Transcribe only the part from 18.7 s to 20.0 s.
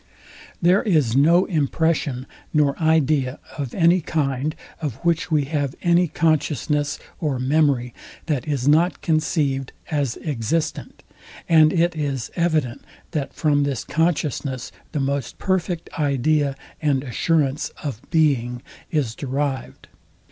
is derived.